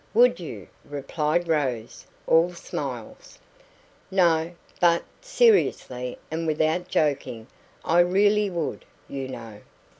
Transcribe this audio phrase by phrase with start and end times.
[0.15, 3.37] "Would you?" replied Rose, all smiles.
[4.09, 7.45] "No, but, seriously and without joking,
[7.85, 9.61] I really would, you know."